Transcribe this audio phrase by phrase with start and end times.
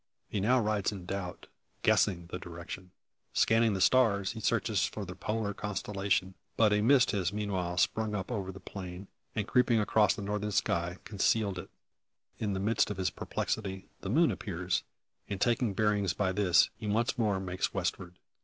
[0.29, 1.45] He now rides in doubt,
[1.83, 2.89] guessing the direction.
[3.33, 6.33] Scanning the stars he searches for the Polar constellation.
[6.57, 10.53] But a mist has meanwhile sprung up over the plain, and, creeping across the northern
[10.53, 11.69] sky, concealed it.
[12.39, 14.81] In the midst of his perplexity, the moon appears;
[15.29, 18.17] and taking bearings by this, he once more makes westward.